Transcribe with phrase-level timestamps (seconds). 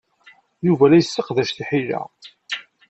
[0.67, 2.01] Yuba la yesseqdac tiḥila.